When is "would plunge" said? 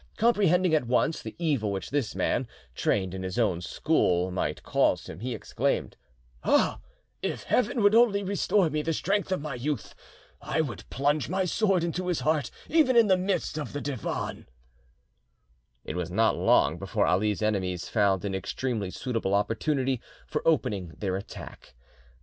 10.59-11.29